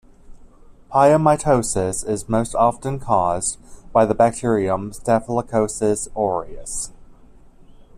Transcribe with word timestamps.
Pyomyositis 0.91 2.03
is 2.09 2.27
most 2.27 2.55
often 2.55 2.99
caused 2.99 3.59
by 3.93 4.03
the 4.03 4.15
bacterium 4.15 4.91
"Staphylococcus 4.93 6.07
aureus". 6.17 6.91